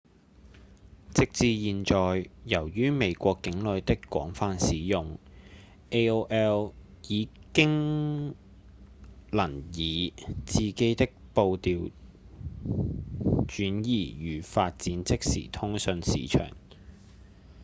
[1.13, 5.19] 直至現在由於美國境內的廣泛使用
[5.91, 6.73] aol
[7.07, 8.33] 已能
[9.31, 10.11] 夠以
[10.47, 11.91] 自己的步調
[13.47, 16.49] 轉移與發展即時通訊市場